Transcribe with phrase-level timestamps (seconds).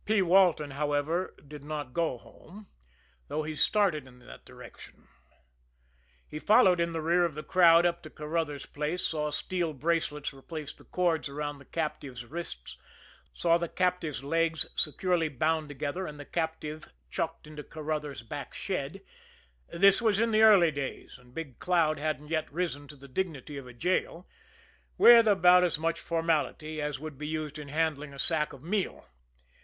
[0.03, 0.19] P.
[0.23, 2.65] Walton, however, did not go home,
[3.27, 5.07] though he started in that direction.
[6.27, 10.33] He followed in the rear of the crowd up to Carruthers' place, saw steel bracelets
[10.33, 12.77] replace the cords around the captive's wrists,
[13.31, 19.03] saw the captive's legs securely bound together, and the captive chucked into Carruthers' back shed
[19.71, 23.55] this was in the early days, and Big Cloud hadn't yet risen to the dignity
[23.55, 24.27] of a jail
[24.97, 29.05] with about as much formality as would be used in handling a sack of meal.